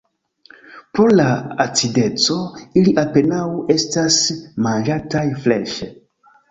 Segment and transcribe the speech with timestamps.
[0.97, 1.27] Pro la
[1.65, 2.39] acideco
[2.83, 3.45] ili apenaŭ
[3.77, 4.21] estas
[4.69, 5.97] manĝataj freŝe.